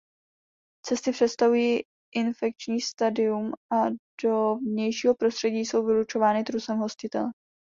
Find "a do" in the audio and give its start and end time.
3.73-4.55